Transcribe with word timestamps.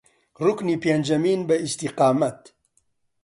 ڕوکنی 0.43 0.81
پێنجەمین 0.83 1.41
بە 1.49 1.55
ئیستیقامەت 1.63 2.41